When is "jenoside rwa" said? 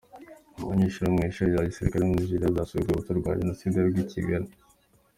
3.39-4.03